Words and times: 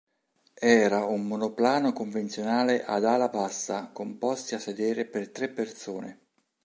Era 0.61 1.05
un 1.05 1.27
monoplano 1.27 1.93
convenzionale 1.93 2.83
ad 2.83 3.05
ala 3.05 3.27
bassa 3.29 3.91
con 3.93 4.17
posti 4.17 4.55
a 4.55 4.59
sedere 4.59 5.05
per 5.05 5.29
tre 5.29 5.47
persone. 5.47 6.19